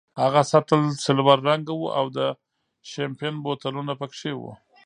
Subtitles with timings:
[0.21, 2.19] هغه سطل سلور رنګه وو او د
[2.89, 4.51] شیمپین بوتلونه پکې وو.